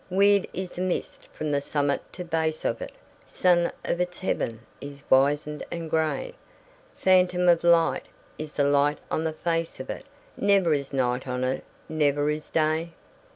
Weird 0.09 0.47
is 0.51 0.71
the 0.71 0.81
mist 0.81 1.27
from 1.31 1.51
the 1.51 1.61
summit 1.61 2.01
to 2.13 2.23
base 2.25 2.65
of 2.65 2.81
it; 2.81 2.91
Sun 3.27 3.71
of 3.85 4.01
its 4.01 4.17
heaven 4.17 4.61
is 4.81 5.03
wizened 5.11 5.63
and 5.69 5.91
grey; 5.91 6.33
Phantom 6.95 7.47
of 7.47 7.63
light 7.63 8.07
is 8.39 8.53
the 8.53 8.63
light 8.63 8.97
on 9.11 9.25
the 9.25 9.31
face 9.33 9.79
of 9.79 9.91
it 9.91 10.05
Never 10.35 10.73
is 10.73 10.91
night 10.91 11.27
on 11.27 11.43
it, 11.43 11.63
never 11.87 12.31
is 12.31 12.49
day! 12.49 12.93